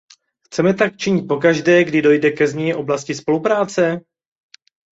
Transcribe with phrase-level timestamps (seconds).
[0.45, 3.81] Chceme tak činit pokaždé, kdy dojde ke změně oblasti spolupráce?